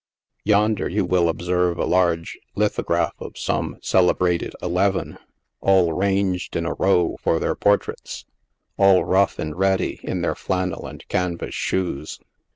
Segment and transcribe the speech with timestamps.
[0.43, 5.19] Yonder you will observe a large lithograph of some cele brated" eleven,"
[5.59, 8.25] all ranged in a row for their portraits,
[8.77, 12.19] all rough and ready in their flannel and canvas shoes.